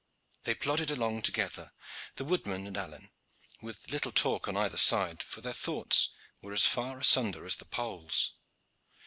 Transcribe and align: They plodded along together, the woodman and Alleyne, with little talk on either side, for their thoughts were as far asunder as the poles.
They 0.45 0.55
plodded 0.55 0.89
along 0.89 1.21
together, 1.21 1.73
the 2.15 2.25
woodman 2.25 2.65
and 2.65 2.75
Alleyne, 2.75 3.11
with 3.61 3.91
little 3.91 4.11
talk 4.11 4.47
on 4.47 4.57
either 4.57 4.75
side, 4.77 5.21
for 5.21 5.41
their 5.41 5.53
thoughts 5.53 6.09
were 6.41 6.53
as 6.53 6.65
far 6.65 6.99
asunder 6.99 7.45
as 7.45 7.57
the 7.57 7.65
poles. 7.65 8.31